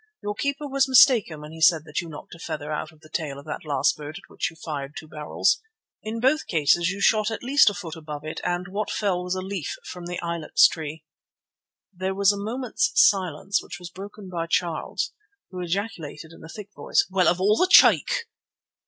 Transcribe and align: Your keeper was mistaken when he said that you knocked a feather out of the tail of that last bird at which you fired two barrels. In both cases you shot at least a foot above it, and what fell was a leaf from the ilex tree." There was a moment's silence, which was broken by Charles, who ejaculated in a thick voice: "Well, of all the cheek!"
Your 0.23 0.33
keeper 0.33 0.67
was 0.67 0.87
mistaken 0.89 1.41
when 1.41 1.51
he 1.51 1.61
said 1.61 1.83
that 1.85 2.01
you 2.01 2.09
knocked 2.09 2.33
a 2.33 2.39
feather 2.39 2.71
out 2.71 2.91
of 2.91 3.01
the 3.01 3.07
tail 3.09 3.37
of 3.37 3.45
that 3.45 3.63
last 3.63 3.95
bird 3.95 4.17
at 4.17 4.27
which 4.31 4.49
you 4.49 4.55
fired 4.55 4.95
two 4.97 5.07
barrels. 5.07 5.61
In 6.01 6.19
both 6.19 6.47
cases 6.47 6.89
you 6.89 6.99
shot 6.99 7.29
at 7.29 7.43
least 7.43 7.69
a 7.69 7.75
foot 7.75 7.95
above 7.95 8.23
it, 8.25 8.41
and 8.43 8.67
what 8.67 8.89
fell 8.89 9.23
was 9.23 9.35
a 9.35 9.41
leaf 9.41 9.75
from 9.85 10.07
the 10.07 10.19
ilex 10.25 10.67
tree." 10.67 11.03
There 11.93 12.15
was 12.15 12.31
a 12.31 12.35
moment's 12.35 12.91
silence, 12.95 13.61
which 13.61 13.77
was 13.77 13.91
broken 13.91 14.27
by 14.27 14.47
Charles, 14.47 15.11
who 15.51 15.61
ejaculated 15.61 16.31
in 16.31 16.43
a 16.43 16.49
thick 16.49 16.73
voice: 16.73 17.05
"Well, 17.07 17.27
of 17.27 17.39
all 17.39 17.55
the 17.57 17.69
cheek!" 17.69 18.25